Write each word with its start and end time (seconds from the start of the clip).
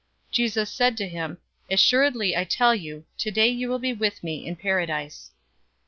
023:043 0.29 0.31
Jesus 0.31 0.71
said 0.71 0.97
to 0.97 1.07
him, 1.07 1.37
"Assuredly 1.69 2.35
I 2.35 2.43
tell 2.43 2.73
you, 2.73 3.05
today 3.19 3.49
you 3.49 3.69
will 3.69 3.77
be 3.77 3.93
with 3.93 4.23
me 4.23 4.47
in 4.47 4.55
Paradise." 4.55 5.29